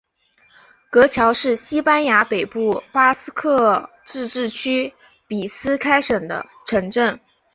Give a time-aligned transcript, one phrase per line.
[0.89, 4.95] 格乔是西班牙北部巴斯克自治区
[5.27, 7.19] 比斯开省的城镇。